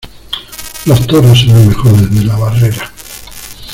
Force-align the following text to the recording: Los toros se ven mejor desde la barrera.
Los 0.87 1.05
toros 1.05 1.41
se 1.41 1.53
ven 1.53 1.67
mejor 1.67 1.91
desde 1.93 2.25
la 2.25 2.35
barrera. 2.35 2.91